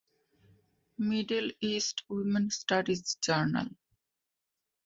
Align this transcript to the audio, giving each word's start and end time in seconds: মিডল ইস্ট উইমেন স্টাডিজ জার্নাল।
মিডল 0.99 1.45
ইস্ট 1.71 1.97
উইমেন 2.09 2.45
স্টাডিজ 2.57 3.03
জার্নাল। 3.25 3.69